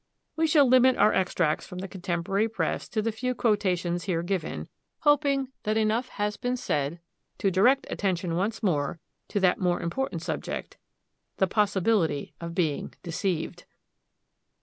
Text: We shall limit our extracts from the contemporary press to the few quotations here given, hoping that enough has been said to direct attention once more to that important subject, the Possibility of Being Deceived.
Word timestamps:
We 0.35 0.47
shall 0.47 0.67
limit 0.67 0.97
our 0.97 1.13
extracts 1.13 1.67
from 1.67 1.77
the 1.77 1.87
contemporary 1.87 2.49
press 2.49 2.89
to 2.89 3.03
the 3.03 3.11
few 3.11 3.35
quotations 3.35 4.05
here 4.05 4.23
given, 4.23 4.67
hoping 5.01 5.49
that 5.61 5.77
enough 5.77 6.07
has 6.09 6.37
been 6.37 6.57
said 6.57 6.99
to 7.37 7.51
direct 7.51 7.85
attention 7.87 8.35
once 8.35 8.63
more 8.63 8.99
to 9.27 9.39
that 9.41 9.59
important 9.59 10.23
subject, 10.23 10.79
the 11.37 11.45
Possibility 11.45 12.33
of 12.41 12.55
Being 12.55 12.95
Deceived. 13.03 13.65